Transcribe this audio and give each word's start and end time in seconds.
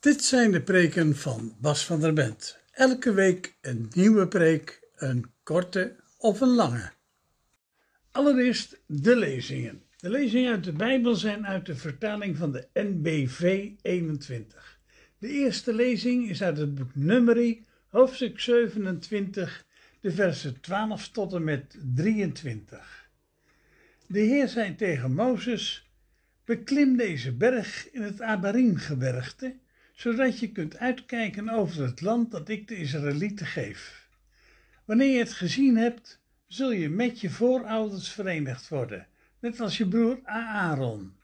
Dit 0.00 0.24
zijn 0.24 0.50
de 0.50 0.62
preken 0.62 1.16
van 1.16 1.56
Bas 1.60 1.84
van 1.84 2.00
der 2.00 2.12
Bent. 2.12 2.58
Elke 2.70 3.12
week 3.12 3.56
een 3.60 3.90
nieuwe 3.90 4.28
preek, 4.28 4.88
een 4.96 5.32
korte 5.42 5.96
of 6.18 6.40
een 6.40 6.54
lange. 6.54 6.90
Allereerst 8.10 8.80
de 8.86 9.16
lezingen. 9.16 9.82
De 9.96 10.10
lezingen 10.10 10.52
uit 10.52 10.64
de 10.64 10.72
Bijbel 10.72 11.14
zijn 11.14 11.46
uit 11.46 11.66
de 11.66 11.76
vertaling 11.76 12.36
van 12.36 12.52
de 12.52 12.68
NBV 12.72 13.70
21. 13.82 14.80
De 15.18 15.28
eerste 15.28 15.74
lezing 15.74 16.28
is 16.28 16.42
uit 16.42 16.58
het 16.58 16.74
boek 16.74 16.94
Numeri, 16.94 17.66
hoofdstuk 17.88 18.40
27, 18.40 19.64
de 20.00 20.10
versen 20.10 20.60
12 20.60 21.08
tot 21.08 21.32
en 21.32 21.44
met 21.44 21.78
23. 21.94 23.10
De 24.06 24.20
Heer 24.20 24.48
zei 24.48 24.74
tegen 24.74 25.14
Mozes: 25.14 25.90
Beklim 26.44 26.96
deze 26.96 27.32
berg 27.32 27.90
in 27.90 28.02
het 28.02 28.22
Abarim-gebergte 28.22 29.54
zodat 29.98 30.38
je 30.38 30.52
kunt 30.52 30.76
uitkijken 30.76 31.48
over 31.48 31.82
het 31.82 32.00
land 32.00 32.30
dat 32.30 32.48
ik 32.48 32.68
de 32.68 32.76
Israëlieten 32.76 33.46
geef. 33.46 34.08
Wanneer 34.84 35.12
je 35.12 35.18
het 35.18 35.32
gezien 35.32 35.76
hebt, 35.76 36.20
zul 36.46 36.72
je 36.72 36.88
met 36.88 37.20
je 37.20 37.30
voorouders 37.30 38.08
verenigd 38.08 38.68
worden, 38.68 39.06
net 39.40 39.60
als 39.60 39.78
je 39.78 39.88
broer 39.88 40.20
Aaron. 40.24 41.16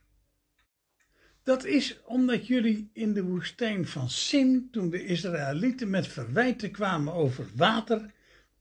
Dat 1.43 1.65
is 1.65 2.01
omdat 2.03 2.47
jullie 2.47 2.89
in 2.93 3.13
de 3.13 3.23
woestijn 3.23 3.87
van 3.87 4.09
Sin, 4.09 4.67
toen 4.71 4.89
de 4.89 5.05
Israëlieten 5.05 5.89
met 5.89 6.07
verwijten 6.07 6.71
kwamen 6.71 7.13
over 7.13 7.47
water, 7.55 8.11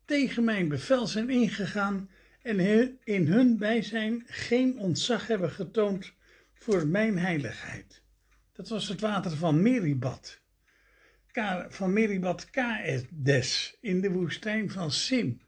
tegen 0.05 0.45
mijn 0.45 0.69
bevel 0.69 1.07
zijn 1.07 1.31
ingegaan 1.31 2.11
en 2.43 2.59
in 3.05 3.27
hun 3.27 3.59
bijzijn 3.59 4.23
geen 4.27 4.79
ontzag 4.79 5.27
hebben 5.27 5.51
getoond 5.51 6.13
voor 6.53 6.87
mijn 6.87 7.19
heiligheid. 7.19 8.03
Dat 8.55 8.69
was 8.69 8.89
het 8.89 9.01
water 9.01 9.37
van 9.37 9.63
Meribad. 9.63 10.41
Van 11.69 11.93
Meribad 11.93 12.51
Kaedes 12.51 13.77
in 13.81 14.01
de 14.01 14.11
woestijn 14.11 14.71
van 14.71 14.91
Sim. 14.91 15.41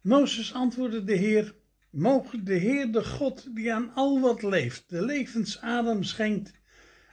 Mozes 0.00 0.54
antwoordde 0.54 1.04
de 1.04 1.14
Heer, 1.14 1.54
mogen 1.90 2.44
de 2.44 2.54
Heer 2.54 2.92
de 2.92 3.04
God 3.04 3.54
die 3.54 3.72
aan 3.72 3.94
al 3.94 4.20
wat 4.20 4.42
leeft, 4.42 4.84
de 4.88 5.04
levensadem 5.04 6.02
schenkt, 6.02 6.52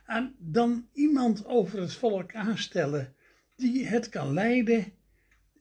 aan 0.05 0.35
dan 0.37 0.87
iemand 0.93 1.45
over 1.45 1.79
het 1.79 1.93
volk 1.93 2.35
aanstellen 2.35 3.15
die 3.55 3.87
het 3.87 4.09
kan 4.09 4.33
leiden 4.33 4.93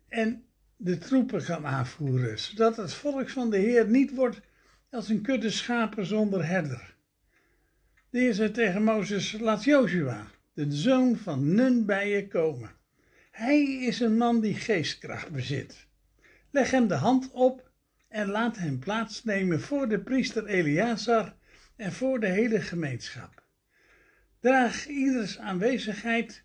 en 0.09 0.45
de 0.77 0.99
troepen 0.99 1.45
kan 1.45 1.67
aanvoeren, 1.67 2.39
zodat 2.39 2.77
het 2.77 2.95
volk 2.95 3.31
van 3.31 3.51
de 3.51 3.59
Heer 3.59 3.89
niet 3.89 4.15
wordt 4.15 4.41
als 4.91 5.09
een 5.09 5.23
kudde 5.23 5.51
schapen 5.51 6.07
zonder 6.07 6.47
herder. 6.47 6.94
De 8.15 8.33
zei 8.33 8.51
tegen 8.51 8.83
Mozes, 8.83 9.33
laat 9.33 9.65
Joshua, 9.65 10.27
de 10.53 10.67
zoon 10.73 11.17
van 11.17 11.55
Nun, 11.55 11.85
bij 11.85 12.09
je 12.09 12.29
komen. 12.29 12.71
Hij 13.31 13.63
is 13.63 14.01
een 14.01 14.17
man 14.17 14.41
die 14.41 14.55
geestkracht 14.55 15.31
bezit. 15.31 15.87
Leg 16.51 16.71
hem 16.71 16.87
de 16.87 16.95
hand 16.95 17.31
op 17.31 17.71
en 18.09 18.29
laat 18.29 18.57
hem 18.57 18.79
plaatsnemen 18.79 19.61
voor 19.61 19.89
de 19.89 20.01
priester 20.01 20.47
Eleazar 20.47 21.35
en 21.77 21.93
voor 21.93 22.21
de 22.21 22.27
hele 22.27 22.61
gemeenschap. 22.61 23.43
Draag 24.41 24.87
ieders 24.87 25.39
aanwezigheid 25.39 26.43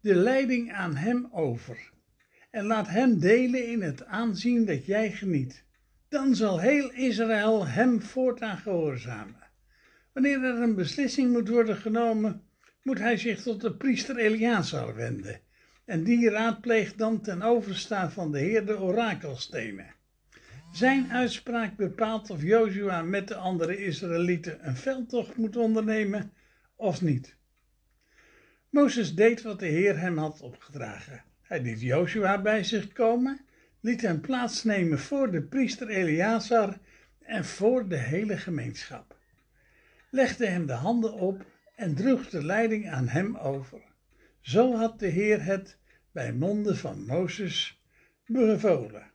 de 0.00 0.14
leiding 0.14 0.72
aan 0.72 0.96
hem 0.96 1.28
over 1.32 1.90
en 2.50 2.64
laat 2.64 2.88
hem 2.88 3.18
delen 3.18 3.68
in 3.68 3.82
het 3.82 4.04
aanzien 4.04 4.64
dat 4.64 4.86
jij 4.86 5.12
geniet. 5.12 5.64
Dan 6.08 6.34
zal 6.34 6.60
heel 6.60 6.92
Israël 6.92 7.66
hem 7.66 8.02
voortaan 8.02 8.58
gehoorzamen. 8.58 9.39
Wanneer 10.20 10.44
er 10.44 10.62
een 10.62 10.74
beslissing 10.74 11.32
moet 11.32 11.48
worden 11.48 11.76
genomen, 11.76 12.42
moet 12.82 12.98
hij 12.98 13.16
zich 13.16 13.42
tot 13.42 13.60
de 13.60 13.74
priester 13.74 14.16
Eleazar 14.16 14.94
wenden. 14.94 15.40
En 15.84 16.04
die 16.04 16.30
raadpleegt 16.30 16.98
dan 16.98 17.20
ten 17.20 17.42
overstaan 17.42 18.12
van 18.12 18.32
de 18.32 18.38
Heer 18.38 18.66
de 18.66 18.80
orakelstenen. 18.80 19.94
Zijn 20.72 21.12
uitspraak 21.12 21.76
bepaalt 21.76 22.30
of 22.30 22.42
Jozua 22.42 23.02
met 23.02 23.28
de 23.28 23.34
andere 23.34 23.84
Israëlieten 23.84 24.68
een 24.68 24.76
veldtocht 24.76 25.36
moet 25.36 25.56
ondernemen 25.56 26.32
of 26.76 27.02
niet. 27.02 27.36
Mozes 28.70 29.14
deed 29.14 29.42
wat 29.42 29.58
de 29.58 29.66
Heer 29.66 29.98
hem 29.98 30.18
had 30.18 30.40
opgedragen. 30.40 31.22
Hij 31.42 31.62
liet 31.62 31.80
Jozua 31.80 32.42
bij 32.42 32.64
zich 32.64 32.92
komen, 32.92 33.40
liet 33.80 34.02
hem 34.02 34.20
plaatsnemen 34.20 34.98
voor 34.98 35.30
de 35.30 35.42
priester 35.42 35.88
Eleazar 35.88 36.78
en 37.18 37.44
voor 37.44 37.88
de 37.88 37.98
hele 37.98 38.36
gemeenschap 38.36 39.18
legde 40.10 40.46
hem 40.46 40.66
de 40.66 40.72
handen 40.72 41.12
op 41.12 41.44
en 41.76 41.94
droeg 41.94 42.28
de 42.28 42.44
leiding 42.44 42.90
aan 42.90 43.08
hem 43.08 43.36
over. 43.36 43.82
Zo 44.40 44.74
had 44.74 44.98
de 44.98 45.06
Heer 45.06 45.44
het 45.44 45.78
bij 46.12 46.32
monden 46.32 46.76
van 46.76 47.06
Mozes 47.06 47.82
bevolen. 48.26 49.10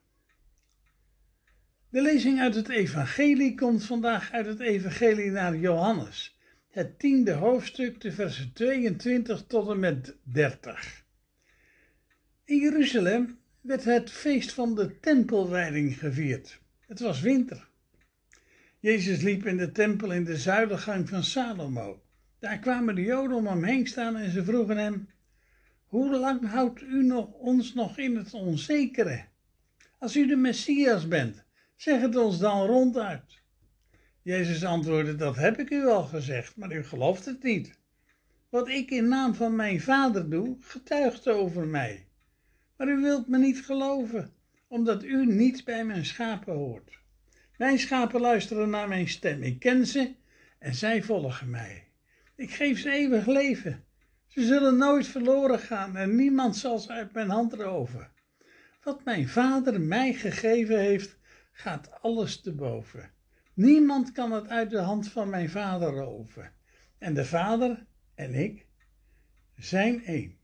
De 1.90 2.02
lezing 2.02 2.40
uit 2.40 2.56
het 2.56 2.70
Evangelie 2.70 3.56
komt 3.56 3.86
vandaag 3.86 4.32
uit 4.32 4.46
het 4.46 4.60
Evangelie 4.60 5.32
naar 5.32 5.56
Johannes, 5.56 6.40
het 6.70 7.00
tiende 7.00 7.32
hoofdstuk, 7.32 8.02
de 8.02 8.12
versen 8.12 8.54
22 8.54 9.44
tot 9.48 9.70
en 9.70 9.80
met 9.80 10.16
30. 10.24 11.04
In 12.46 12.58
Jeruzalem 12.58 13.40
werd 13.62 13.84
het 13.84 14.12
feest 14.12 14.54
van 14.54 14.76
de 14.76 15.00
tempelwijding 15.00 16.00
gevierd. 16.00 16.60
Het 16.80 17.00
was 17.00 17.22
winter. 17.22 17.68
Jezus 18.86 19.22
liep 19.22 19.46
in 19.46 19.58
de 19.58 19.72
tempel 19.72 20.12
in 20.12 20.24
de 20.24 20.38
zuilengang 20.38 21.10
van 21.10 21.24
Salomo. 21.24 22.02
Daar 22.40 22.60
kwamen 22.60 22.96
de 22.96 23.02
Joden 23.02 23.38
om 23.38 23.48
hem 23.48 23.64
heen 23.64 23.88
staan 23.88 24.16
en 24.16 24.32
ze 24.32 24.44
vroegen 24.44 24.78
hem: 24.78 25.10
Hoe 25.86 26.18
lang 26.20 26.50
houdt 26.50 26.82
u 26.82 27.04
nog, 27.04 27.32
ons 27.32 27.74
nog 27.74 27.98
in 27.98 28.16
het 28.16 28.34
onzekere? 28.34 29.26
Als 30.00 30.16
u 30.16 30.28
de 30.28 30.36
Messias 30.36 31.08
bent, 31.08 31.44
zeg 31.76 32.02
het 32.02 32.16
ons 32.16 32.40
dan 32.40 32.66
ronduit. 32.66 33.42
Jezus 34.22 34.64
antwoordde: 34.64 35.16
Dat 35.16 35.36
heb 35.36 35.60
ik 35.60 35.70
u 35.70 35.86
al 35.86 36.04
gezegd, 36.04 36.56
maar 36.56 36.76
u 36.76 36.84
gelooft 36.84 37.26
het 37.26 37.44
niet. 37.44 37.80
Wat 38.50 38.68
ik 38.70 38.92
in 38.92 39.08
naam 39.08 39.36
van 39.36 39.56
mijn 39.56 39.82
vader 39.82 40.30
doe, 40.30 40.58
getuigt 40.60 41.28
over 41.28 41.68
mij. 41.68 42.08
Maar 42.78 42.88
u 42.88 43.02
wilt 43.02 43.28
me 43.28 43.38
niet 43.38 43.66
geloven, 43.66 44.34
omdat 44.68 45.04
u 45.04 45.26
niet 45.26 45.64
bij 45.64 45.86
mijn 45.86 46.06
schapen 46.06 46.54
hoort. 46.54 47.04
Mijn 47.58 47.80
schapen 47.80 48.22
luisteren 48.22 48.70
naar 48.70 48.88
mijn 48.88 49.08
stem. 49.08 49.44
Ik 49.44 49.60
ken 49.60 49.86
ze 49.86 50.16
en 50.60 50.76
zij 50.76 51.04
volgen 51.04 51.50
mij. 51.50 51.88
Ik 52.36 52.52
geef 52.52 52.80
ze 52.80 52.92
eeuwig 52.92 53.26
leven. 53.26 53.84
Ze 54.28 54.46
zullen 54.46 54.78
nooit 54.78 55.08
verloren 55.08 55.60
gaan 55.60 55.96
en 55.96 56.16
niemand 56.16 56.56
zal 56.56 56.80
ze 56.80 56.92
uit 56.92 57.14
mijn 57.14 57.30
hand 57.30 57.54
roven. 57.54 58.12
Wat 58.84 59.04
mijn 59.04 59.28
vader 59.28 59.82
mij 59.82 60.14
gegeven 60.14 60.80
heeft, 60.80 61.18
gaat 61.52 62.02
alles 62.02 62.42
te 62.42 62.54
boven. 62.54 63.12
Niemand 63.54 64.12
kan 64.12 64.32
het 64.32 64.48
uit 64.48 64.70
de 64.70 64.80
hand 64.80 65.08
van 65.08 65.30
mijn 65.30 65.50
vader 65.50 65.90
roven. 65.90 66.52
En 66.98 67.14
de 67.14 67.26
vader 67.26 67.86
en 68.16 68.34
ik 68.34 68.66
zijn 69.58 70.06
één. 70.06 70.38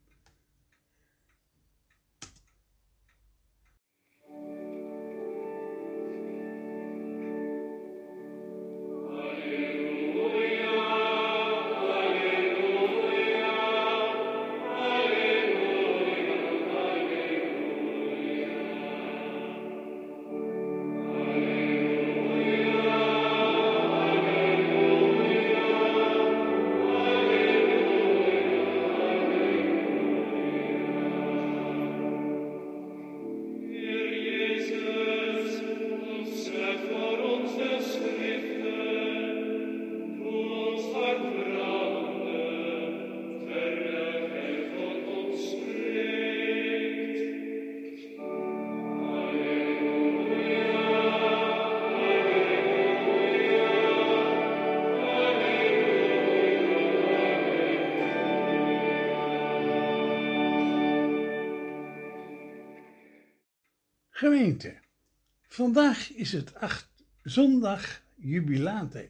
Vandaag 65.47 66.13
is 66.13 66.31
het 66.31 66.55
acht, 66.55 66.89
zondag 67.23 68.01
jubilate, 68.15 69.09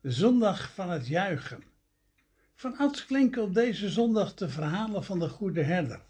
de 0.00 0.12
zondag 0.12 0.74
van 0.74 0.90
het 0.90 1.06
juichen. 1.06 1.62
Van 2.54 2.76
ouds 2.76 3.06
klinken 3.06 3.42
op 3.42 3.54
deze 3.54 3.88
zondag 3.88 4.34
de 4.34 4.48
verhalen 4.48 5.04
van 5.04 5.18
de 5.18 5.28
goede 5.28 5.62
herder. 5.62 6.00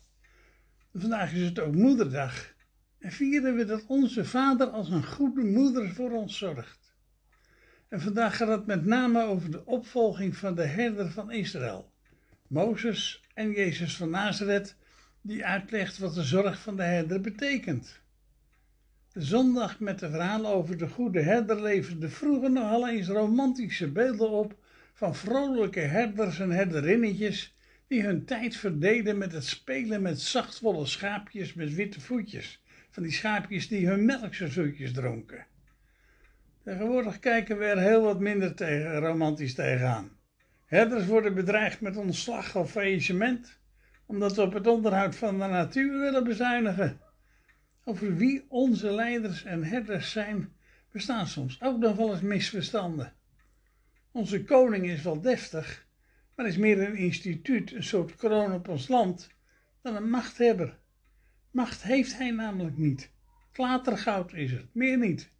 Vandaag 0.94 1.32
is 1.32 1.42
het 1.42 1.58
ook 1.58 1.74
moederdag 1.74 2.54
en 2.98 3.12
vieren 3.12 3.56
we 3.56 3.64
dat 3.64 3.84
onze 3.86 4.24
vader 4.24 4.66
als 4.66 4.90
een 4.90 5.06
goede 5.06 5.44
moeder 5.44 5.90
voor 5.90 6.10
ons 6.10 6.38
zorgt. 6.38 6.94
En 7.88 8.00
vandaag 8.00 8.36
gaat 8.36 8.48
het 8.48 8.66
met 8.66 8.84
name 8.84 9.22
over 9.22 9.50
de 9.50 9.66
opvolging 9.66 10.36
van 10.36 10.54
de 10.54 10.66
herder 10.66 11.10
van 11.10 11.30
Israël, 11.30 11.92
Mozes 12.46 13.22
en 13.34 13.50
Jezus 13.50 13.96
van 13.96 14.10
Nazareth, 14.10 14.76
die 15.20 15.44
uitlegt 15.44 15.98
wat 15.98 16.14
de 16.14 16.22
zorg 16.22 16.60
van 16.60 16.76
de 16.76 16.82
herder 16.82 17.20
betekent. 17.20 18.06
Zondag 19.12 19.80
met 19.80 19.98
de 19.98 20.10
verhalen 20.10 20.50
over 20.50 20.78
de 20.78 20.88
goede 20.88 21.20
herder 21.20 21.62
leverde 21.62 22.08
vroeger 22.08 22.50
nogal 22.50 22.88
eens 22.88 23.08
romantische 23.08 23.92
beelden 23.92 24.30
op 24.30 24.56
van 24.94 25.14
vrolijke 25.14 25.80
herders 25.80 26.40
en 26.40 26.50
herderinnetjes 26.50 27.56
die 27.86 28.02
hun 28.02 28.24
tijd 28.24 28.56
verdeden 28.56 29.18
met 29.18 29.32
het 29.32 29.44
spelen 29.44 30.02
met 30.02 30.20
zachtwolle 30.20 30.86
schaapjes 30.86 31.54
met 31.54 31.74
witte 31.74 32.00
voetjes. 32.00 32.62
Van 32.90 33.02
die 33.02 33.12
schaapjes 33.12 33.68
die 33.68 33.86
hun 33.86 34.04
melkserzoetjes 34.04 34.92
dronken. 34.92 35.46
Tegenwoordig 36.64 37.18
kijken 37.18 37.58
we 37.58 37.64
er 37.64 37.78
heel 37.78 38.02
wat 38.02 38.20
minder 38.20 38.54
tegen, 38.54 38.98
romantisch 38.98 39.54
tegenaan. 39.54 40.10
Herders 40.64 41.06
worden 41.06 41.34
bedreigd 41.34 41.80
met 41.80 41.96
ontslag 41.96 42.56
of 42.56 42.70
faillissement, 42.70 43.58
omdat 44.06 44.34
we 44.34 44.42
op 44.42 44.52
het 44.52 44.66
onderhoud 44.66 45.16
van 45.16 45.38
de 45.38 45.46
natuur 45.46 46.00
willen 46.00 46.24
bezuinigen. 46.24 47.00
Over 47.88 48.16
wie 48.16 48.44
onze 48.48 48.90
leiders 48.90 49.44
en 49.44 49.64
herders 49.64 50.10
zijn, 50.10 50.52
bestaan 50.92 51.26
soms 51.26 51.62
ook 51.62 51.78
nog 51.78 51.96
wel 51.96 52.12
eens 52.12 52.20
misverstanden. 52.20 53.12
Onze 54.12 54.44
koning 54.44 54.86
is 54.86 55.02
wel 55.02 55.20
deftig, 55.20 55.86
maar 56.34 56.46
is 56.46 56.56
meer 56.56 56.80
een 56.80 56.96
instituut, 56.96 57.72
een 57.72 57.82
soort 57.82 58.16
kroon 58.16 58.52
op 58.52 58.68
ons 58.68 58.88
land, 58.88 59.30
dan 59.82 59.96
een 59.96 60.10
machthebber. 60.10 60.78
Macht 61.50 61.82
heeft 61.82 62.18
hij 62.18 62.30
namelijk 62.30 62.76
niet. 62.76 63.10
Klatergoud 63.52 64.32
is 64.32 64.50
het, 64.50 64.74
meer 64.74 64.98
niet. 64.98 65.30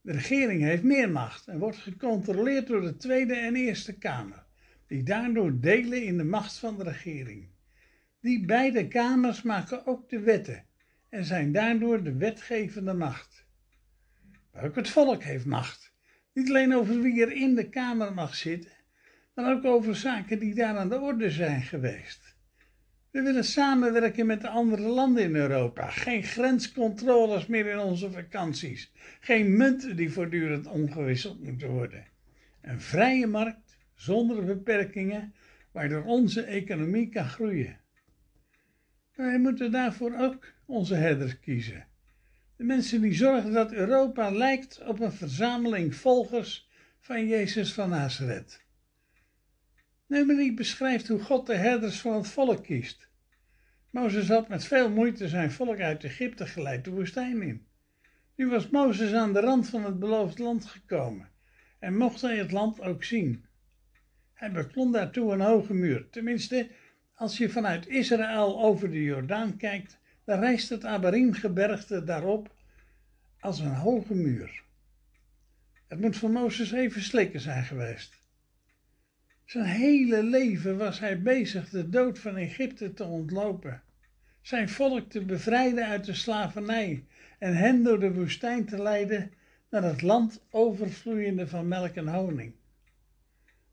De 0.00 0.12
regering 0.12 0.62
heeft 0.62 0.82
meer 0.82 1.10
macht 1.10 1.46
en 1.46 1.58
wordt 1.58 1.78
gecontroleerd 1.78 2.66
door 2.66 2.80
de 2.80 2.96
Tweede 2.96 3.34
en 3.34 3.56
Eerste 3.56 3.98
Kamer, 3.98 4.44
die 4.86 5.02
daardoor 5.02 5.60
delen 5.60 6.04
in 6.04 6.16
de 6.16 6.24
macht 6.24 6.58
van 6.58 6.76
de 6.76 6.82
regering. 6.82 7.48
Die 8.20 8.44
beide 8.44 8.88
kamers 8.88 9.42
maken 9.42 9.86
ook 9.86 10.08
de 10.08 10.20
wetten 10.20 10.66
en 11.08 11.24
zijn 11.24 11.52
daardoor 11.52 12.02
de 12.02 12.16
wetgevende 12.16 12.94
macht. 12.94 13.44
ook 14.62 14.74
het 14.74 14.88
volk 14.88 15.22
heeft 15.22 15.46
macht. 15.46 15.92
Niet 16.32 16.48
alleen 16.48 16.74
over 16.74 17.00
wie 17.00 17.22
er 17.22 17.32
in 17.32 17.54
de 17.54 17.68
kamer 17.68 18.14
mag 18.14 18.34
zitten, 18.34 18.72
maar 19.34 19.52
ook 19.52 19.64
over 19.64 19.96
zaken 19.96 20.38
die 20.38 20.54
daar 20.54 20.76
aan 20.76 20.88
de 20.88 21.00
orde 21.00 21.30
zijn 21.30 21.62
geweest. 21.62 22.36
We 23.10 23.22
willen 23.22 23.44
samenwerken 23.44 24.26
met 24.26 24.40
de 24.40 24.48
andere 24.48 24.82
landen 24.82 25.22
in 25.22 25.34
Europa. 25.34 25.90
Geen 25.90 26.22
grenscontroles 26.22 27.46
meer 27.46 27.66
in 27.66 27.78
onze 27.78 28.10
vakanties. 28.10 28.92
Geen 29.20 29.56
munten 29.56 29.96
die 29.96 30.12
voortdurend 30.12 30.66
omgewisseld 30.66 31.42
moeten 31.42 31.68
worden. 31.68 32.06
Een 32.62 32.80
vrije 32.80 33.26
markt 33.26 33.78
zonder 33.94 34.44
beperkingen, 34.44 35.34
waardoor 35.72 36.04
onze 36.04 36.42
economie 36.42 37.08
kan 37.08 37.28
groeien. 37.28 37.80
Wij 39.14 39.38
moeten 39.38 39.72
daarvoor 39.72 40.14
ook 40.18 40.52
onze 40.66 40.94
herders 40.94 41.40
kiezen. 41.40 41.86
De 42.56 42.64
mensen 42.64 43.00
die 43.00 43.14
zorgen 43.14 43.52
dat 43.52 43.72
Europa 43.72 44.30
lijkt 44.30 44.82
op 44.86 45.00
een 45.00 45.12
verzameling 45.12 45.94
volgers 45.94 46.68
van 47.00 47.26
Jezus 47.26 47.72
van 47.72 47.88
Nazareth. 47.88 48.64
Numeri 50.06 50.54
beschrijft 50.54 51.08
hoe 51.08 51.20
God 51.20 51.46
de 51.46 51.54
herders 51.54 52.00
van 52.00 52.14
het 52.14 52.28
volk 52.28 52.62
kiest. 52.62 53.08
Mozes 53.90 54.28
had 54.28 54.48
met 54.48 54.64
veel 54.64 54.90
moeite 54.90 55.28
zijn 55.28 55.50
volk 55.50 55.80
uit 55.80 56.04
Egypte 56.04 56.46
geleid 56.46 56.84
de 56.84 56.90
woestijn 56.90 57.42
in. 57.42 57.66
Nu 58.34 58.48
was 58.48 58.68
Mozes 58.68 59.12
aan 59.12 59.32
de 59.32 59.40
rand 59.40 59.68
van 59.68 59.84
het 59.84 59.98
beloofd 59.98 60.38
land 60.38 60.64
gekomen 60.64 61.28
en 61.78 61.96
mocht 61.96 62.20
hij 62.20 62.36
het 62.36 62.52
land 62.52 62.80
ook 62.80 63.04
zien. 63.04 63.44
Hij 64.32 64.52
beklom 64.52 64.92
daartoe 64.92 65.32
een 65.32 65.40
hoge 65.40 65.74
muur. 65.74 66.10
Tenminste, 66.10 66.68
als 67.14 67.38
je 67.38 67.48
vanuit 67.48 67.86
Israël 67.86 68.62
over 68.62 68.90
de 68.90 69.02
Jordaan 69.02 69.56
kijkt, 69.56 69.98
dan 70.26 70.40
rijst 70.40 70.68
het 70.68 70.84
Abarim-gebergte 70.84 72.04
daarop 72.04 72.54
als 73.40 73.58
een 73.58 73.74
hoge 73.74 74.14
muur. 74.14 74.62
Het 75.86 76.00
moet 76.00 76.16
voor 76.16 76.30
Mozes 76.30 76.72
even 76.72 77.02
slikken 77.02 77.40
zijn 77.40 77.64
geweest. 77.64 78.14
Zijn 79.44 79.64
hele 79.64 80.22
leven 80.22 80.76
was 80.76 81.00
hij 81.00 81.22
bezig 81.22 81.68
de 81.68 81.88
dood 81.88 82.18
van 82.18 82.36
Egypte 82.36 82.92
te 82.92 83.04
ontlopen, 83.04 83.82
zijn 84.40 84.68
volk 84.68 85.10
te 85.10 85.24
bevrijden 85.24 85.86
uit 85.86 86.04
de 86.04 86.14
slavernij 86.14 87.04
en 87.38 87.56
hen 87.56 87.82
door 87.82 88.00
de 88.00 88.12
woestijn 88.12 88.64
te 88.64 88.82
leiden 88.82 89.32
naar 89.70 89.82
het 89.82 90.02
land 90.02 90.40
overvloeiende 90.50 91.48
van 91.48 91.68
melk 91.68 91.94
en 91.94 92.08
honing. 92.08 92.54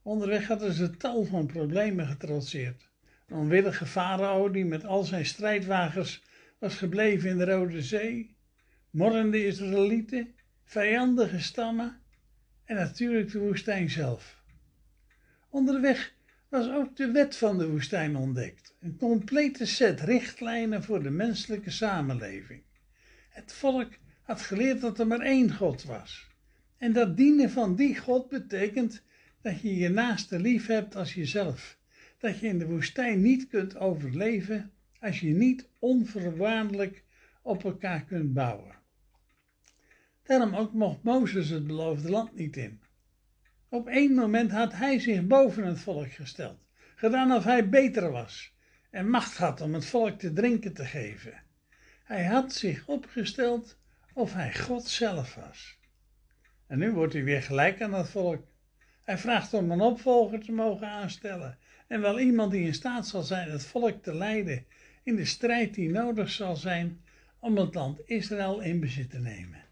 Onderweg 0.02 0.48
hadden 0.48 0.74
ze 0.74 0.98
tal 0.98 1.24
van 1.24 1.46
problemen 1.46 2.08
getrotseerd. 2.08 2.90
Een 3.28 3.38
onwillige 3.38 3.86
farao 3.86 4.52
die 4.52 4.66
met 4.66 4.86
al 4.86 5.04
zijn 5.04 5.26
strijdwagens 5.26 6.24
was 6.64 6.76
gebleven 6.76 7.30
in 7.30 7.38
de 7.38 7.46
Rode 7.46 7.82
Zee, 7.82 8.36
morrende 8.90 9.46
Israëlieten, 9.46 10.36
vijandige 10.64 11.40
stammen 11.40 12.02
en 12.66 12.76
natuurlijk 12.76 13.32
de 13.32 13.40
woestijn 13.40 13.90
zelf. 13.90 14.44
Onderweg 15.50 16.14
was 16.50 16.70
ook 16.70 16.96
de 16.96 17.12
wet 17.12 17.36
van 17.36 17.58
de 17.58 17.70
woestijn 17.70 18.16
ontdekt, 18.16 18.76
een 18.80 18.98
complete 18.98 19.66
set 19.66 20.00
richtlijnen 20.00 20.84
voor 20.84 21.04
de 21.04 21.10
menselijke 21.10 21.72
samenleving. 21.72 22.62
Het 23.30 23.54
volk 23.54 23.92
had 24.22 24.42
geleerd 24.42 24.82
dat 24.82 25.00
er 25.00 25.08
maar 25.08 25.22
één 25.22 25.56
God 25.56 25.84
was. 25.84 26.28
En 26.78 26.94
dat 26.94 27.18
dienen 27.18 27.50
van 27.50 27.76
die 27.76 27.98
God 27.98 28.30
betekent 28.30 29.04
dat 29.42 29.62
je 29.62 29.76
je 29.76 29.90
naaste 29.90 30.40
lief 30.40 30.68
hebt 30.68 30.96
als 30.96 31.14
jezelf. 31.14 31.78
Dat 32.18 32.40
je 32.40 32.48
in 32.48 32.60
de 32.60 32.68
woestijn 32.68 33.22
niet 33.22 33.48
kunt 33.48 33.78
overleven 33.78 34.72
als 35.04 35.20
je 35.20 35.34
niet 35.34 35.70
onverwaardelijk 35.80 37.04
op 37.42 37.64
elkaar 37.64 38.04
kunt 38.04 38.34
bouwen. 38.34 38.76
Daarom 40.24 40.56
ook 40.56 40.74
mocht 40.74 41.04
Mozes 41.04 41.50
het 41.50 41.68
beloofde 41.68 42.10
land 42.10 42.36
niet 42.36 42.58
in. 42.58 42.82
Op 43.70 43.88
één 43.88 44.14
moment 44.14 44.52
had 44.52 44.74
hij 44.74 45.00
zich 45.00 45.28
boven 45.28 45.66
het 45.66 45.80
volk 45.80 46.12
gesteld, 46.12 46.68
gedaan 46.96 47.32
of 47.32 47.44
hij 47.44 47.70
beter 47.70 48.12
was 48.12 48.54
en 48.90 49.10
macht 49.10 49.38
had 49.38 49.62
om 49.62 49.74
het 49.74 49.86
volk 49.86 50.20
te 50.20 50.34
drinken 50.34 50.74
te 50.74 50.86
geven. 50.86 51.44
Hij 52.04 52.26
had 52.26 52.54
zich 52.54 52.88
opgesteld 52.88 53.78
of 54.14 54.34
hij 54.34 54.56
God 54.56 54.88
zelf 54.88 55.36
was. 55.36 55.80
En 56.68 56.80
nu 56.80 56.92
wordt 56.92 57.14
hij 57.14 57.24
weer 57.24 57.42
gelijk 57.42 57.82
aan 57.82 57.94
het 57.94 58.10
volk. 58.10 58.48
Hij 59.02 59.18
vraagt 59.18 59.54
om 59.54 59.72
een 59.72 59.82
opvolger 59.82 60.40
te 60.40 60.52
mogen 60.52 60.88
aanstellen 60.88 61.58
en 61.88 62.02
wel 62.02 62.20
iemand 62.20 62.52
die 62.52 62.66
in 62.66 62.74
staat 62.74 63.08
zal 63.08 63.22
zijn 63.22 63.52
het 63.52 63.66
volk 63.66 64.04
te 64.04 64.16
leiden 64.16 64.66
in 65.04 65.16
de 65.16 65.26
strijd 65.26 65.74
die 65.74 65.90
nodig 65.90 66.30
zal 66.30 66.56
zijn 66.56 67.02
om 67.40 67.58
het 67.58 67.74
land 67.74 68.00
Israël 68.06 68.62
in 68.62 68.80
bezit 68.80 69.10
te 69.10 69.20
nemen. 69.20 69.64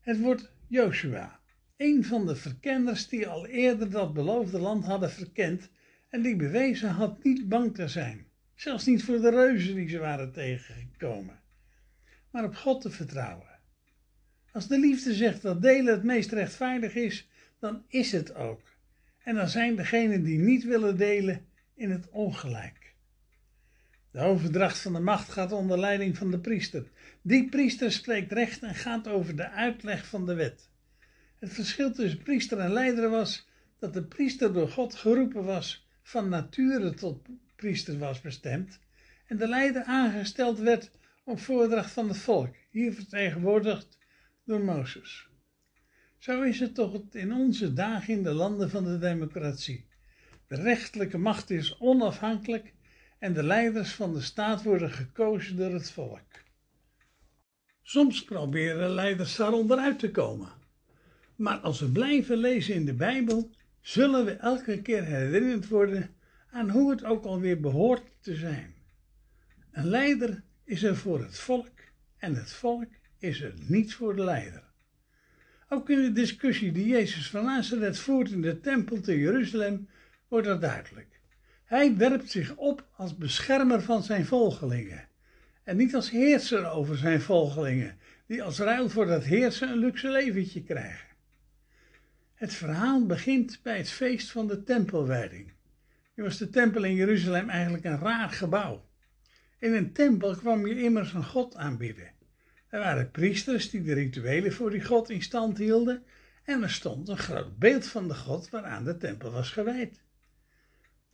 Het 0.00 0.20
wordt 0.20 0.52
Joshua, 0.66 1.40
een 1.76 2.04
van 2.04 2.26
de 2.26 2.36
verkenners 2.36 3.08
die 3.08 3.28
al 3.28 3.46
eerder 3.46 3.90
dat 3.90 4.14
beloofde 4.14 4.58
land 4.58 4.84
hadden 4.84 5.10
verkend 5.10 5.70
en 6.08 6.22
die 6.22 6.36
bewezen 6.36 6.88
had 6.88 7.24
niet 7.24 7.48
bang 7.48 7.74
te 7.74 7.88
zijn, 7.88 8.26
zelfs 8.54 8.86
niet 8.86 9.04
voor 9.04 9.20
de 9.20 9.30
reuzen 9.30 9.74
die 9.74 9.88
ze 9.88 9.98
waren 9.98 10.32
tegengekomen, 10.32 11.40
maar 12.30 12.44
op 12.44 12.54
God 12.54 12.80
te 12.80 12.90
vertrouwen. 12.90 13.52
Als 14.52 14.68
de 14.68 14.78
liefde 14.78 15.14
zegt 15.14 15.42
dat 15.42 15.62
delen 15.62 15.94
het 15.94 16.02
meest 16.02 16.32
rechtvaardig 16.32 16.94
is, 16.94 17.28
dan 17.58 17.84
is 17.88 18.12
het 18.12 18.34
ook. 18.34 18.62
En 19.18 19.34
dan 19.34 19.48
zijn 19.48 19.76
degenen 19.76 20.22
die 20.22 20.38
niet 20.38 20.64
willen 20.64 20.96
delen 20.96 21.46
in 21.74 21.90
het 21.90 22.08
ongelijk. 22.10 22.83
De 24.14 24.20
overdracht 24.20 24.78
van 24.78 24.92
de 24.92 25.00
macht 25.00 25.30
gaat 25.30 25.52
onder 25.52 25.78
leiding 25.78 26.16
van 26.16 26.30
de 26.30 26.38
priester. 26.38 26.90
Die 27.22 27.48
priester 27.48 27.92
spreekt 27.92 28.32
recht 28.32 28.62
en 28.62 28.74
gaat 28.74 29.08
over 29.08 29.36
de 29.36 29.50
uitleg 29.50 30.06
van 30.06 30.26
de 30.26 30.34
wet. 30.34 30.68
Het 31.38 31.52
verschil 31.52 31.92
tussen 31.92 32.22
priester 32.22 32.58
en 32.58 32.72
leider 32.72 33.10
was 33.10 33.48
dat 33.78 33.94
de 33.94 34.04
priester 34.04 34.52
door 34.52 34.68
God 34.68 34.94
geroepen 34.94 35.44
was, 35.44 35.88
van 36.02 36.28
nature 36.28 36.94
tot 36.94 37.26
priester 37.56 37.98
was 37.98 38.20
bestemd, 38.20 38.78
en 39.26 39.36
de 39.36 39.48
leider 39.48 39.82
aangesteld 39.82 40.58
werd 40.58 40.90
op 41.24 41.40
voordracht 41.40 41.90
van 41.90 42.08
het 42.08 42.18
volk, 42.18 42.54
hier 42.70 42.92
vertegenwoordigd 42.92 43.98
door 44.44 44.60
Mozes. 44.60 45.28
Zo 46.18 46.42
is 46.42 46.60
het 46.60 46.74
toch 46.74 47.02
in 47.10 47.32
onze 47.32 47.72
dagen 47.72 48.14
in 48.14 48.22
de 48.22 48.32
landen 48.32 48.70
van 48.70 48.84
de 48.84 48.98
democratie. 48.98 49.86
De 50.46 50.54
rechterlijke 50.54 51.18
macht 51.18 51.50
is 51.50 51.78
onafhankelijk 51.78 52.74
en 53.18 53.32
de 53.32 53.42
leiders 53.42 53.92
van 53.92 54.12
de 54.12 54.20
staat 54.20 54.62
worden 54.62 54.90
gekozen 54.90 55.56
door 55.56 55.72
het 55.72 55.90
volk. 55.90 56.42
Soms 57.82 58.24
proberen 58.24 58.90
leiders 58.90 59.36
daar 59.36 59.52
onderuit 59.52 59.98
te 59.98 60.10
komen. 60.10 60.48
Maar 61.36 61.58
als 61.58 61.80
we 61.80 61.88
blijven 61.88 62.36
lezen 62.36 62.74
in 62.74 62.84
de 62.84 62.94
Bijbel, 62.94 63.50
zullen 63.80 64.24
we 64.24 64.32
elke 64.32 64.82
keer 64.82 65.04
herinnerd 65.04 65.68
worden 65.68 66.14
aan 66.50 66.70
hoe 66.70 66.90
het 66.90 67.04
ook 67.04 67.24
alweer 67.24 67.60
behoort 67.60 68.02
te 68.20 68.34
zijn. 68.34 68.74
Een 69.72 69.86
leider 69.86 70.42
is 70.64 70.82
er 70.82 70.96
voor 70.96 71.22
het 71.22 71.38
volk 71.38 71.72
en 72.16 72.34
het 72.34 72.52
volk 72.52 72.88
is 73.18 73.40
er 73.40 73.54
niet 73.56 73.94
voor 73.94 74.16
de 74.16 74.24
leider. 74.24 74.62
Ook 75.68 75.90
in 75.90 76.02
de 76.02 76.12
discussie 76.12 76.72
die 76.72 76.86
Jezus 76.86 77.30
van 77.30 77.44
Nazareth 77.44 77.98
voert 77.98 78.30
in 78.30 78.42
de 78.42 78.60
tempel 78.60 79.00
te 79.00 79.18
Jeruzalem 79.18 79.88
wordt 80.28 80.46
dat 80.46 80.60
duidelijk. 80.60 81.13
Hij 81.74 81.96
werpt 81.96 82.30
zich 82.30 82.56
op 82.56 82.86
als 82.96 83.16
beschermer 83.16 83.82
van 83.82 84.02
zijn 84.02 84.26
volgelingen 84.26 85.08
en 85.64 85.76
niet 85.76 85.94
als 85.94 86.10
heerser 86.10 86.70
over 86.70 86.96
zijn 86.96 87.20
volgelingen, 87.20 87.98
die 88.26 88.42
als 88.42 88.58
ruil 88.58 88.88
voor 88.88 89.06
dat 89.06 89.24
heersen 89.24 89.68
een 89.68 89.78
luxe 89.78 90.08
leventje 90.08 90.62
krijgen. 90.62 91.08
Het 92.34 92.54
verhaal 92.54 93.06
begint 93.06 93.60
bij 93.62 93.76
het 93.76 93.90
feest 93.90 94.30
van 94.30 94.46
de 94.46 94.62
tempelwijding. 94.62 95.52
Nu 96.14 96.22
was 96.22 96.38
de 96.38 96.50
tempel 96.50 96.84
in 96.84 96.94
Jeruzalem 96.94 97.48
eigenlijk 97.48 97.84
een 97.84 97.98
raar 97.98 98.30
gebouw. 98.30 98.84
In 99.58 99.72
een 99.72 99.92
tempel 99.92 100.36
kwam 100.36 100.66
je 100.66 100.82
immers 100.82 101.12
een 101.12 101.24
God 101.24 101.56
aanbieden. 101.56 102.10
Er 102.68 102.78
waren 102.78 103.10
priesters 103.10 103.70
die 103.70 103.82
de 103.82 103.94
rituelen 103.94 104.52
voor 104.52 104.70
die 104.70 104.84
God 104.84 105.10
in 105.10 105.22
stand 105.22 105.58
hielden 105.58 106.02
en 106.44 106.62
er 106.62 106.70
stond 106.70 107.08
een 107.08 107.18
groot 107.18 107.58
beeld 107.58 107.86
van 107.86 108.08
de 108.08 108.14
God 108.14 108.50
waaraan 108.50 108.84
de 108.84 108.96
tempel 108.96 109.30
was 109.30 109.50
gewijd. 109.50 110.03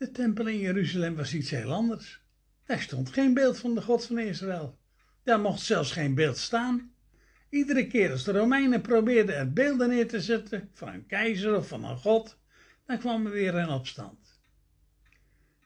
De 0.00 0.10
tempel 0.10 0.46
in 0.46 0.58
Jeruzalem 0.58 1.16
was 1.16 1.34
iets 1.34 1.50
heel 1.50 1.72
anders. 1.72 2.22
Daar 2.64 2.80
stond 2.80 3.10
geen 3.10 3.34
beeld 3.34 3.58
van 3.58 3.74
de 3.74 3.82
God 3.82 4.06
van 4.06 4.18
Israël. 4.18 4.78
Daar 5.22 5.40
mocht 5.40 5.60
zelfs 5.60 5.92
geen 5.92 6.14
beeld 6.14 6.36
staan. 6.36 6.94
Iedere 7.50 7.86
keer 7.86 8.10
als 8.10 8.24
de 8.24 8.32
Romeinen 8.32 8.80
probeerden 8.80 9.36
er 9.36 9.52
beelden 9.52 9.88
neer 9.88 10.08
te 10.08 10.20
zetten 10.20 10.68
van 10.72 10.88
een 10.88 11.06
keizer 11.06 11.56
of 11.56 11.68
van 11.68 11.84
een 11.84 11.96
god, 11.96 12.38
dan 12.86 12.98
kwam 12.98 13.26
er 13.26 13.32
weer 13.32 13.54
een 13.54 13.68
opstand. 13.68 14.40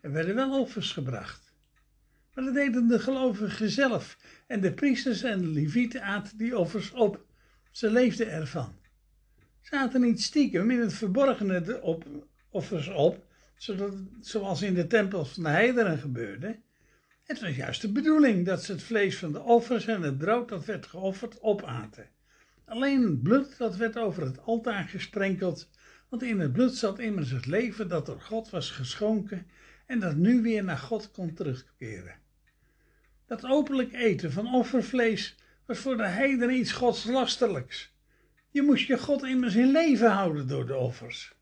Er 0.00 0.12
werden 0.12 0.34
wel 0.34 0.60
offers 0.60 0.92
gebracht. 0.92 1.54
Maar 2.32 2.44
dat 2.44 2.54
deden 2.54 2.88
de 2.88 2.98
gelovigen 2.98 3.70
zelf 3.70 4.18
en 4.46 4.60
de 4.60 4.72
priesters 4.72 5.22
en 5.22 5.40
de 5.40 5.48
levieten 5.48 6.02
aten 6.02 6.38
die 6.38 6.58
offers 6.58 6.90
op. 6.90 7.24
Ze 7.70 7.90
leefden 7.90 8.30
ervan. 8.30 8.74
Ze 9.60 9.76
aten 9.76 10.00
niet 10.00 10.22
stiekem 10.22 10.70
in 10.70 10.80
het 10.80 10.94
verborgene 10.94 11.60
de 11.60 11.82
op, 11.82 12.04
offers 12.50 12.88
op, 12.88 13.32
zodat, 13.56 13.94
zoals 14.20 14.62
in 14.62 14.74
de 14.74 14.86
tempels 14.86 15.32
van 15.32 15.42
de 15.42 15.48
heidenen 15.48 15.98
gebeurde. 15.98 16.58
Het 17.24 17.40
was 17.40 17.56
juist 17.56 17.80
de 17.80 17.92
bedoeling 17.92 18.46
dat 18.46 18.64
ze 18.64 18.72
het 18.72 18.82
vlees 18.82 19.18
van 19.18 19.32
de 19.32 19.40
offers 19.40 19.86
en 19.86 20.02
het 20.02 20.18
brood 20.18 20.48
dat 20.48 20.64
werd 20.64 20.86
geofferd 20.86 21.42
opaten. 21.42 22.08
Alleen 22.64 23.02
het 23.02 23.22
bloed 23.22 23.58
dat 23.58 23.76
werd 23.76 23.96
over 23.96 24.22
het 24.22 24.42
altaar 24.42 24.84
gesprenkeld, 24.84 25.70
want 26.08 26.22
in 26.22 26.40
het 26.40 26.52
bloed 26.52 26.74
zat 26.74 26.98
immers 26.98 27.30
het 27.30 27.46
leven 27.46 27.88
dat 27.88 28.06
door 28.06 28.20
God 28.20 28.50
was 28.50 28.70
geschonken 28.70 29.46
en 29.86 30.00
dat 30.00 30.16
nu 30.16 30.42
weer 30.42 30.64
naar 30.64 30.78
God 30.78 31.10
kon 31.10 31.34
terugkeren. 31.34 32.14
Dat 33.26 33.44
openlijk 33.44 33.92
eten 33.92 34.32
van 34.32 34.54
offervlees 34.54 35.36
was 35.66 35.78
voor 35.78 35.96
de 35.96 36.06
heidenen 36.06 36.56
iets 36.56 36.72
godslasterlijks. 36.72 37.92
Je 38.50 38.62
moest 38.62 38.86
je 38.86 38.98
God 38.98 39.22
immers 39.22 39.54
in 39.54 39.70
leven 39.70 40.10
houden 40.10 40.48
door 40.48 40.66
de 40.66 40.76
offers. 40.76 41.34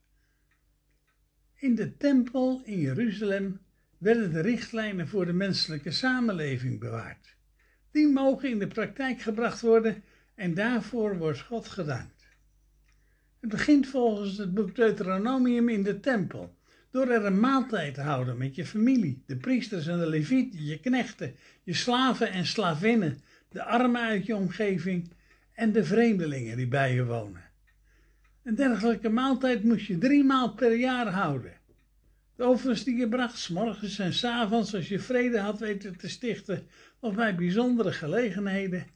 In 1.63 1.75
de 1.75 1.97
tempel 1.97 2.61
in 2.65 2.79
Jeruzalem 2.79 3.59
werden 3.97 4.31
de 4.33 4.41
richtlijnen 4.41 5.07
voor 5.07 5.25
de 5.25 5.33
menselijke 5.33 5.91
samenleving 5.91 6.79
bewaard. 6.79 7.35
Die 7.91 8.07
mogen 8.07 8.49
in 8.49 8.59
de 8.59 8.67
praktijk 8.67 9.21
gebracht 9.21 9.61
worden 9.61 10.03
en 10.35 10.53
daarvoor 10.53 11.17
wordt 11.17 11.41
God 11.41 11.67
gedankt. 11.67 12.27
Het 13.39 13.49
begint 13.49 13.87
volgens 13.87 14.37
het 14.37 14.53
boek 14.53 14.75
Deuteronomium 14.75 15.69
in 15.69 15.83
de 15.83 15.99
tempel, 15.99 16.55
door 16.91 17.07
er 17.07 17.25
een 17.25 17.39
maaltijd 17.39 17.93
te 17.93 18.01
houden 18.01 18.37
met 18.37 18.55
je 18.55 18.65
familie, 18.65 19.23
de 19.25 19.37
priesters 19.37 19.87
en 19.87 19.99
de 19.99 20.09
levieten, 20.09 20.65
je 20.65 20.79
knechten, 20.79 21.35
je 21.63 21.73
slaven 21.73 22.31
en 22.31 22.45
slavinnen, 22.45 23.21
de 23.49 23.63
armen 23.63 24.01
uit 24.01 24.25
je 24.25 24.35
omgeving 24.35 25.11
en 25.53 25.71
de 25.71 25.83
vreemdelingen 25.83 26.57
die 26.57 26.67
bij 26.67 26.93
je 26.93 27.05
wonen. 27.05 27.51
Een 28.43 28.55
dergelijke 28.55 29.09
maaltijd 29.09 29.63
moest 29.63 29.85
je 29.85 29.97
drie 29.97 30.23
maal 30.23 30.53
per 30.53 30.75
jaar 30.75 31.07
houden. 31.07 31.53
De 32.35 32.45
offers 32.45 32.83
die 32.83 32.95
je 32.95 33.09
bracht, 33.09 33.37
s 33.37 33.49
morgens 33.49 33.99
en 33.99 34.13
s 34.13 34.23
avonds, 34.23 34.75
als 34.75 34.87
je 34.87 34.99
vrede 34.99 35.39
had 35.39 35.59
weten 35.59 35.97
te 35.97 36.09
stichten 36.09 36.67
of 36.99 37.15
bij 37.15 37.35
bijzondere 37.35 37.91
gelegenheden, 37.91 38.87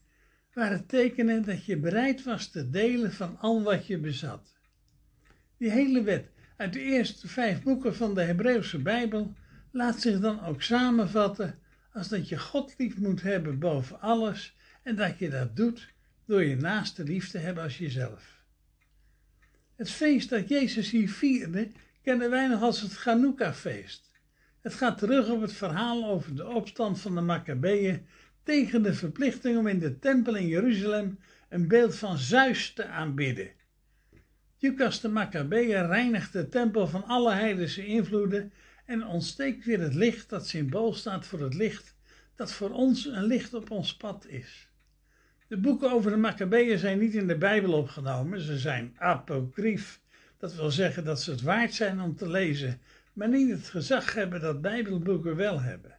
waren 0.53 0.85
tekenen 0.85 1.45
dat 1.45 1.65
je 1.65 1.77
bereid 1.77 2.23
was 2.23 2.51
te 2.51 2.69
delen 2.69 3.13
van 3.13 3.37
al 3.39 3.63
wat 3.63 3.87
je 3.87 3.97
bezat. 3.97 4.57
Die 5.57 5.71
hele 5.71 6.03
wet 6.03 6.31
uit 6.57 6.73
de 6.73 6.81
eerste 6.81 7.27
vijf 7.27 7.63
boeken 7.63 7.95
van 7.95 8.15
de 8.15 8.21
Hebreeuwse 8.21 8.77
Bijbel 8.77 9.33
laat 9.71 10.01
zich 10.01 10.19
dan 10.19 10.45
ook 10.45 10.61
samenvatten 10.61 11.59
als 11.93 12.07
dat 12.07 12.29
je 12.29 12.39
God 12.39 12.73
lief 12.77 12.97
moet 12.97 13.21
hebben 13.21 13.59
boven 13.59 14.01
alles 14.01 14.55
en 14.83 14.95
dat 14.95 15.19
je 15.19 15.29
dat 15.29 15.55
doet 15.55 15.93
door 16.25 16.43
je 16.43 16.55
naaste 16.55 17.03
lief 17.03 17.29
te 17.29 17.37
hebben 17.37 17.63
als 17.63 17.77
jezelf. 17.77 18.36
Het 19.77 19.89
feest 19.89 20.29
dat 20.29 20.49
Jezus 20.49 20.91
hier 20.91 21.09
vierde 21.09 21.67
kennen 22.01 22.29
wij 22.29 22.47
nog 22.47 22.61
als 22.61 22.81
het 22.81 22.91
Chanukka-feest. 22.91 24.11
Het 24.61 24.73
gaat 24.73 24.97
terug 24.97 25.29
op 25.29 25.41
het 25.41 25.53
verhaal 25.53 26.05
over 26.05 26.35
de 26.35 26.47
opstand 26.47 26.99
van 26.99 27.15
de 27.15 27.21
Maccabeeën 27.21 28.05
tegen 28.43 28.83
de 28.83 28.93
verplichting 28.93 29.57
om 29.57 29.67
in 29.67 29.79
de 29.79 29.99
tempel 29.99 30.35
in 30.35 30.47
Jeruzalem 30.47 31.19
een 31.49 31.67
beeld 31.67 31.95
van 31.95 32.17
Zeus 32.17 32.73
te 32.73 32.85
aanbidden. 32.85 33.51
Jukas 34.57 35.01
de 35.01 35.09
Maccabeeën 35.09 35.87
reinigt 35.87 36.33
de 36.33 36.49
tempel 36.49 36.87
van 36.87 37.03
alle 37.03 37.33
heidense 37.33 37.85
invloeden 37.85 38.53
en 38.85 39.05
ontsteekt 39.05 39.65
weer 39.65 39.79
het 39.79 39.93
licht 39.93 40.29
dat 40.29 40.47
symbool 40.47 40.93
staat 40.93 41.25
voor 41.25 41.39
het 41.39 41.53
licht 41.53 41.95
dat 42.35 42.51
voor 42.51 42.71
ons 42.71 43.05
een 43.05 43.25
licht 43.25 43.53
op 43.53 43.71
ons 43.71 43.97
pad 43.97 44.27
is. 44.27 44.67
De 45.47 45.57
boeken 45.57 45.91
over 45.91 46.11
de 46.11 46.17
Maccabeeën 46.17 46.77
zijn 46.77 46.99
niet 46.99 47.13
in 47.13 47.27
de 47.27 47.37
Bijbel 47.37 47.73
opgenomen, 47.73 48.41
ze 48.41 48.57
zijn 48.57 48.93
apocryf 48.97 49.99
dat 50.37 50.55
wil 50.55 50.71
zeggen 50.71 51.03
dat 51.03 51.21
ze 51.21 51.31
het 51.31 51.41
waard 51.41 51.73
zijn 51.73 52.01
om 52.01 52.15
te 52.15 52.29
lezen, 52.29 52.79
maar 53.13 53.29
niet 53.29 53.49
het 53.49 53.67
gezag 53.67 54.13
hebben 54.13 54.41
dat 54.41 54.61
Bijbelboeken 54.61 55.35
wel 55.35 55.61
hebben. 55.61 55.97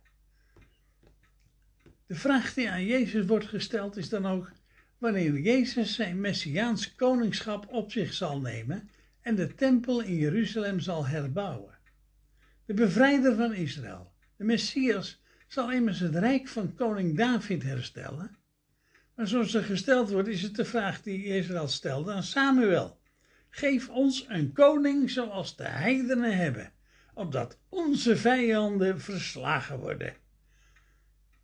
De 2.06 2.14
vraag 2.14 2.54
die 2.54 2.70
aan 2.70 2.84
Jezus 2.84 3.26
wordt 3.26 3.46
gesteld 3.46 3.96
is 3.96 4.08
dan 4.08 4.26
ook 4.26 4.52
wanneer 4.98 5.38
Jezus 5.38 5.94
zijn 5.94 6.20
messiaans 6.20 6.94
koningschap 6.94 7.66
op 7.68 7.92
zich 7.92 8.12
zal 8.12 8.40
nemen 8.40 8.90
en 9.20 9.34
de 9.34 9.54
tempel 9.54 10.02
in 10.02 10.14
Jeruzalem 10.14 10.80
zal 10.80 11.06
herbouwen. 11.06 11.78
De 12.64 12.74
bevrijder 12.74 13.36
van 13.36 13.54
Israël, 13.54 14.12
de 14.36 14.44
Messias, 14.44 15.22
zal 15.46 15.72
immers 15.72 16.00
het 16.00 16.14
rijk 16.14 16.48
van 16.48 16.74
koning 16.74 17.16
David 17.16 17.62
herstellen. 17.62 18.37
Maar 19.18 19.28
zoals 19.28 19.54
er 19.54 19.64
gesteld 19.64 20.10
wordt, 20.10 20.28
is 20.28 20.42
het 20.42 20.56
de 20.56 20.64
vraag 20.64 21.02
die 21.02 21.24
Israël 21.24 21.68
stelde 21.68 22.12
aan 22.12 22.22
Samuel. 22.22 23.00
Geef 23.50 23.88
ons 23.88 24.24
een 24.28 24.52
koning 24.52 25.10
zoals 25.10 25.56
de 25.56 25.68
heidenen 25.68 26.36
hebben, 26.36 26.72
opdat 27.14 27.58
onze 27.68 28.16
vijanden 28.16 29.00
verslagen 29.00 29.78
worden. 29.78 30.14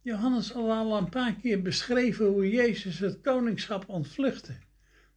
Johannes 0.02 0.50
had 0.50 0.68
al 0.68 0.96
een 0.96 1.08
paar 1.08 1.34
keer 1.34 1.62
beschreven 1.62 2.26
hoe 2.26 2.50
Jezus 2.50 2.98
het 2.98 3.20
koningschap 3.20 3.88
ontvluchtte. 3.88 4.56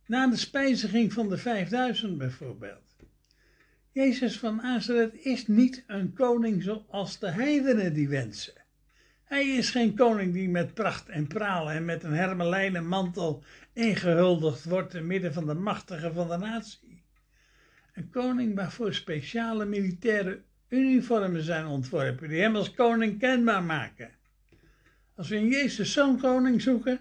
Na 0.05 0.27
de 0.27 0.37
spijziging 0.37 1.13
van 1.13 1.29
de 1.29 1.37
vijfduizend 1.37 2.17
bijvoorbeeld. 2.17 2.95
Jezus 3.91 4.39
van 4.39 4.55
Nazareth 4.55 5.13
is 5.13 5.47
niet 5.47 5.83
een 5.87 6.13
koning 6.13 6.63
zoals 6.63 7.19
de 7.19 7.29
heidenen 7.29 7.93
die 7.93 8.09
wensen. 8.09 8.56
Hij 9.27 9.47
is 9.47 9.69
geen 9.69 9.95
koning 9.95 10.33
die 10.33 10.49
met 10.49 10.73
pracht 10.73 11.09
en 11.09 11.27
praal 11.27 11.71
en 11.71 11.85
met 11.85 12.03
een 12.03 12.13
hermelijnen 12.13 12.87
mantel 12.87 13.43
ingehuldigd 13.73 14.63
wordt 14.63 14.89
te 14.89 15.01
midden 15.01 15.33
van 15.33 15.45
de 15.45 15.53
machtigen 15.53 16.13
van 16.13 16.27
de 16.27 16.37
natie. 16.37 17.03
Een 17.93 18.09
koning 18.09 18.55
waarvoor 18.55 18.93
speciale 18.93 19.65
militaire 19.65 20.41
uniformen 20.69 21.43
zijn 21.43 21.65
ontworpen 21.65 22.29
die 22.29 22.41
hem 22.41 22.55
als 22.55 22.73
koning 22.73 23.19
kenbaar 23.19 23.63
maken. 23.63 24.11
Als 25.15 25.29
we 25.29 25.35
in 25.35 25.47
Jezus 25.47 25.93
zo'n 25.93 26.19
koning 26.19 26.61
zoeken, 26.61 26.99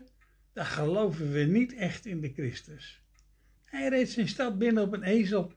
dan 0.52 0.66
geloven 0.66 1.32
we 1.32 1.40
niet 1.40 1.74
echt 1.74 2.06
in 2.06 2.20
de 2.20 2.32
Christus. 2.32 3.02
Hij 3.64 3.88
reed 3.88 4.10
zijn 4.10 4.28
stad 4.28 4.58
binnen 4.58 4.82
op 4.82 4.92
een 4.92 5.02
ezel 5.02 5.52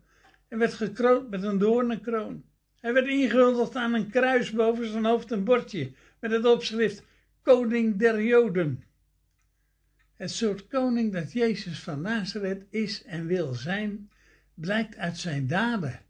en 0.47 0.57
werd 0.57 0.73
gekroond 0.73 1.29
met 1.29 1.43
een 1.43 1.57
doornenkroon. 1.57 2.43
Hij 2.79 2.93
werd 2.93 3.07
ingehuldigd 3.07 3.75
aan 3.75 3.93
een 3.93 4.09
kruis 4.09 4.51
boven 4.51 4.91
zijn 4.91 5.05
hoofd 5.05 5.31
een 5.31 5.43
bordje 5.43 5.91
met 6.19 6.31
het 6.31 6.45
opschrift 6.45 7.03
Koning 7.41 7.97
der 7.97 8.23
Joden. 8.23 8.83
Het 10.15 10.31
soort 10.31 10.67
koning 10.67 11.13
dat 11.13 11.31
Jezus 11.31 11.79
van 11.79 12.01
Nazareth 12.01 12.65
is 12.69 13.03
en 13.03 13.25
wil 13.25 13.53
zijn, 13.53 14.09
blijkt 14.53 14.97
uit 14.97 15.17
zijn 15.17 15.47
daden. 15.47 16.01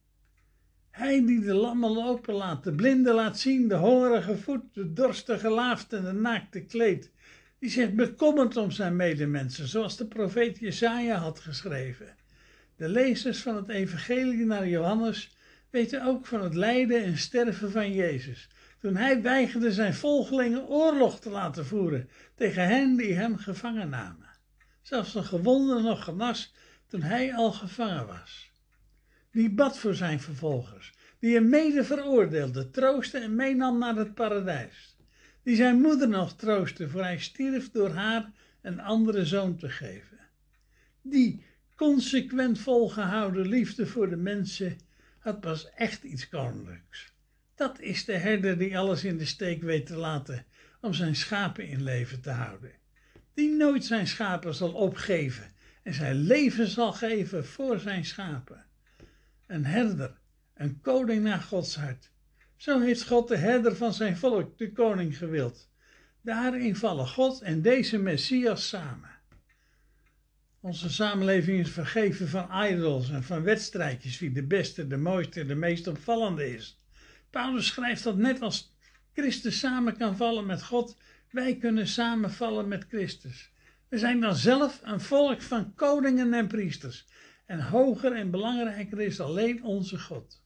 Hij 0.92 1.26
die 1.26 1.40
de 1.40 1.54
lammen 1.54 1.92
lopen 1.92 2.34
laat, 2.34 2.64
de 2.64 2.74
blinden 2.74 3.14
laat 3.14 3.40
zien, 3.40 3.68
de 3.68 3.76
hongerige 3.76 4.38
voet, 4.38 4.64
de 4.74 4.94
dorstige 4.94 5.50
laaft 5.50 5.94
en 5.94 6.04
de 6.04 6.12
naakte 6.12 6.62
kleed. 6.62 7.12
Die 7.60 7.70
zich 7.70 7.94
bekommert 7.94 8.58
om 8.58 8.72
zijn 8.72 8.96
medemensen, 8.96 9.68
zoals 9.68 9.98
de 9.98 10.06
profeet 10.08 10.60
Jesaja 10.60 11.18
had 11.18 11.40
geschreven. 11.40 12.16
De 12.76 12.90
lezers 12.90 13.42
van 13.42 13.56
het 13.56 13.70
Evangelie 13.70 14.46
naar 14.46 14.68
Johannes 14.68 15.36
weten 15.70 16.06
ook 16.06 16.26
van 16.26 16.44
het 16.44 16.56
lijden 16.56 17.04
en 17.04 17.18
sterven 17.18 17.72
van 17.72 17.94
Jezus. 17.94 18.50
Toen 18.80 18.96
hij 18.96 19.22
weigerde 19.22 19.72
zijn 19.72 19.94
volgelingen 19.94 20.68
oorlog 20.68 21.20
te 21.20 21.30
laten 21.30 21.66
voeren 21.66 22.10
tegen 22.36 22.68
hen 22.68 22.96
die 22.96 23.14
hem 23.14 23.38
gevangen 23.38 23.90
namen. 23.90 24.30
Zelfs 24.82 25.16
een 25.16 25.24
gewonde 25.24 25.82
nog 25.82 26.04
genas 26.04 26.54
toen 26.88 27.02
hij 27.02 27.36
al 27.36 27.52
gevangen 27.52 28.08
was. 28.08 28.52
Die 29.32 29.50
bad 29.50 29.78
voor 29.78 29.96
zijn 29.96 30.20
vervolgers, 30.20 30.94
die 31.20 31.34
hem 31.34 31.50
mede 31.50 31.84
veroordeelde, 31.84 32.70
troostte 32.70 33.18
en 33.20 33.36
meenam 33.36 33.78
naar 33.80 33.96
het 33.96 34.14
paradijs. 34.14 34.98
Die 35.44 35.56
zijn 35.56 35.82
moeder 35.82 36.10
nog 36.10 36.36
troostte, 36.36 36.90
voor 36.90 37.04
hij 37.04 37.20
stierf 37.20 37.72
door 37.72 37.90
haar 37.90 38.32
een 38.62 38.80
andere 38.80 39.26
zoon 39.26 39.58
te 39.58 39.70
geven. 39.70 40.20
Die 41.02 41.46
consequent 41.76 42.60
volgehouden 42.60 43.48
liefde 43.48 43.88
voor 43.88 44.10
de 44.10 44.16
mensen 44.16 44.78
had 45.20 45.40
pas 45.40 45.70
echt 45.70 46.04
iets 46.04 46.30
koninklijks. 46.30 47.09
Dat 47.60 47.80
is 47.80 48.06
de 48.06 48.18
herder 48.18 48.58
die 48.58 48.78
alles 48.78 49.04
in 49.04 49.18
de 49.18 49.26
steek 49.26 49.62
weet 49.62 49.86
te 49.86 49.96
laten 49.96 50.46
om 50.82 50.94
zijn 50.94 51.16
schapen 51.16 51.68
in 51.68 51.84
leven 51.84 52.22
te 52.22 52.30
houden. 52.30 52.72
Die 53.34 53.56
nooit 53.56 53.86
zijn 53.86 54.08
schapen 54.08 54.56
zal 54.56 54.72
opgeven 54.72 55.52
en 55.84 55.94
zijn 55.94 56.16
leven 56.16 56.68
zal 56.68 56.94
geven 56.94 57.46
voor 57.46 57.80
zijn 57.80 58.06
schapen. 58.06 58.66
Een 59.48 59.66
herder, 59.66 60.18
een 60.54 60.82
koning 60.82 61.24
naar 61.24 61.40
Gods 61.40 61.76
hart. 61.76 62.12
Zo 62.56 62.80
heeft 62.80 63.08
God 63.08 63.28
de 63.28 63.38
herder 63.38 63.76
van 63.76 63.94
zijn 63.94 64.18
volk, 64.18 64.58
de 64.58 64.72
koning, 64.72 65.18
gewild. 65.18 65.70
Daarin 66.22 66.76
vallen 66.76 67.08
God 67.08 67.42
en 67.42 67.62
deze 67.62 67.98
Messias 67.98 68.68
samen. 68.68 69.12
Onze 70.60 70.90
samenleving 70.90 71.60
is 71.60 71.72
vergeven 71.72 72.28
van 72.28 72.66
idols 72.66 73.10
en 73.10 73.24
van 73.24 73.44
wedstrijdjes 73.44 74.20
wie 74.20 74.32
de 74.32 74.44
beste, 74.44 74.88
de 74.88 74.98
mooiste, 74.98 75.46
de 75.46 75.56
meest 75.56 75.88
opvallende 75.88 76.54
is. 76.54 76.79
Paulus 77.30 77.68
schrijft 77.68 78.04
dat 78.04 78.18
net 78.18 78.42
als 78.42 78.76
Christus 79.14 79.60
samen 79.60 79.98
kan 79.98 80.18
vallen 80.18 80.46
met 80.46 80.64
God, 80.64 80.98
wij 81.30 81.58
kunnen 81.58 81.88
samenvallen 81.88 82.68
met 82.68 82.86
Christus. 82.90 83.52
We 83.88 83.98
zijn 83.98 84.20
dan 84.20 84.36
zelf 84.36 84.82
een 84.84 85.02
volk 85.02 85.42
van 85.42 85.74
koningen 85.76 86.34
en 86.34 86.48
priesters. 86.48 87.06
En 87.46 87.62
hoger 87.62 88.14
en 88.14 88.32
belangrijker 88.32 89.02
is 89.02 89.20
alleen 89.20 89.64
onze 89.64 90.00
God. 90.00 90.44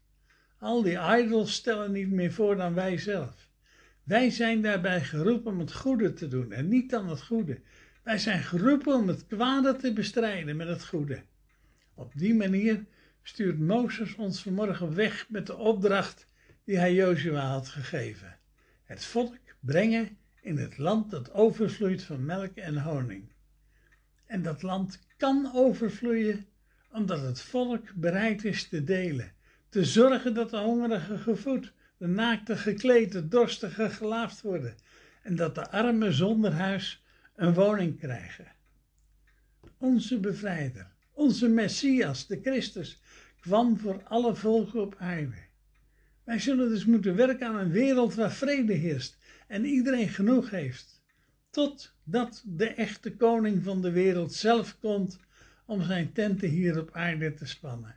Al 0.59 0.81
die 0.81 0.99
idols 1.17 1.53
stellen 1.53 1.91
niet 1.91 2.11
meer 2.11 2.33
voor 2.33 2.55
dan 2.55 2.73
wij 2.73 2.97
zelf. 2.97 3.49
Wij 4.03 4.29
zijn 4.29 4.61
daarbij 4.61 5.03
geroepen 5.03 5.51
om 5.51 5.59
het 5.59 5.73
goede 5.73 6.13
te 6.13 6.27
doen 6.27 6.51
en 6.51 6.67
niet 6.67 6.89
dan 6.89 7.09
het 7.09 7.21
goede. 7.21 7.61
Wij 8.03 8.17
zijn 8.17 8.43
geroepen 8.43 8.95
om 8.95 9.07
het 9.07 9.27
kwade 9.27 9.75
te 9.75 9.93
bestrijden 9.93 10.55
met 10.55 10.67
het 10.67 10.85
goede. 10.85 11.23
Op 11.93 12.11
die 12.15 12.35
manier 12.35 12.85
stuurt 13.23 13.59
Mozes 13.59 14.15
ons 14.15 14.41
vanmorgen 14.41 14.95
weg 14.95 15.25
met 15.29 15.47
de 15.47 15.57
opdracht 15.57 16.27
die 16.63 16.77
hij 16.77 16.93
Jozua 16.93 17.47
had 17.47 17.67
gegeven. 17.69 18.37
Het 18.83 19.05
volk 19.05 19.37
brengen 19.59 20.17
in 20.41 20.57
het 20.57 20.77
land 20.77 21.11
dat 21.11 21.33
overvloeit 21.33 22.03
van 22.03 22.25
melk 22.25 22.55
en 22.55 22.77
honing. 22.77 23.31
En 24.25 24.41
dat 24.41 24.61
land 24.61 24.99
kan 25.17 25.51
overvloeien 25.53 26.47
omdat 26.91 27.21
het 27.21 27.41
volk 27.41 27.93
bereid 27.93 28.43
is 28.43 28.67
te 28.67 28.83
delen, 28.83 29.33
te 29.69 29.85
zorgen 29.85 30.33
dat 30.33 30.49
de 30.49 30.57
hongerigen 30.57 31.19
gevoed, 31.19 31.73
de 31.97 32.07
naakte 32.07 32.57
gekleed, 32.57 33.11
de 33.11 33.27
dorstige 33.27 33.89
gelaafd 33.89 34.41
worden 34.41 34.75
en 35.21 35.35
dat 35.35 35.55
de 35.55 35.69
armen 35.69 36.13
zonder 36.13 36.51
huis 36.51 37.03
een 37.35 37.53
woning 37.53 37.99
krijgen. 37.99 38.51
Onze 39.77 40.19
bevrijder, 40.19 40.91
onze 41.11 41.47
Messias, 41.47 42.27
de 42.27 42.39
Christus, 42.41 43.01
kwam 43.39 43.79
voor 43.79 44.03
alle 44.03 44.35
volken 44.35 44.81
op 44.81 44.95
aarde. 44.97 45.51
Wij 46.23 46.39
zullen 46.39 46.69
dus 46.69 46.85
moeten 46.85 47.15
werken 47.15 47.47
aan 47.47 47.55
een 47.55 47.71
wereld 47.71 48.13
waar 48.13 48.31
vrede 48.31 48.73
heerst 48.73 49.17
en 49.47 49.65
iedereen 49.65 50.09
genoeg 50.09 50.49
heeft, 50.49 51.03
totdat 51.49 52.43
de 52.45 52.67
echte 52.67 53.15
koning 53.15 53.63
van 53.63 53.81
de 53.81 53.91
wereld 53.91 54.33
zelf 54.33 54.79
komt 54.79 55.19
om 55.65 55.81
zijn 55.81 56.11
tenten 56.13 56.49
hier 56.49 56.79
op 56.79 56.91
aarde 56.91 57.33
te 57.33 57.45
spannen. 57.45 57.95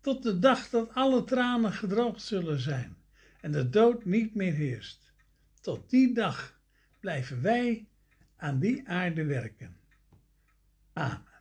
Tot 0.00 0.22
de 0.22 0.38
dag 0.38 0.70
dat 0.70 0.94
alle 0.94 1.24
tranen 1.24 1.72
gedroogd 1.72 2.22
zullen 2.22 2.60
zijn 2.60 2.96
en 3.40 3.52
de 3.52 3.68
dood 3.68 4.04
niet 4.04 4.34
meer 4.34 4.52
heerst. 4.52 5.12
Tot 5.60 5.90
die 5.90 6.14
dag 6.14 6.60
blijven 7.00 7.42
wij 7.42 7.88
aan 8.36 8.58
die 8.58 8.88
aarde 8.88 9.24
werken. 9.24 9.76
Amen. 10.92 11.33